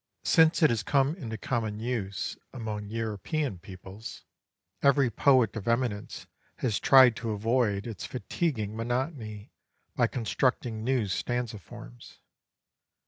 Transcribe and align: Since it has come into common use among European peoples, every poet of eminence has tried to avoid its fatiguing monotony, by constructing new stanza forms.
Since 0.23 0.63
it 0.63 0.71
has 0.71 0.81
come 0.81 1.13
into 1.15 1.37
common 1.37 1.79
use 1.79 2.35
among 2.53 2.87
European 2.89 3.59
peoples, 3.59 4.23
every 4.81 5.11
poet 5.11 5.55
of 5.55 5.67
eminence 5.67 6.25
has 6.55 6.79
tried 6.79 7.15
to 7.17 7.29
avoid 7.29 7.85
its 7.85 8.03
fatiguing 8.07 8.75
monotony, 8.75 9.51
by 9.95 10.07
constructing 10.07 10.83
new 10.83 11.05
stanza 11.05 11.59
forms. 11.59 12.17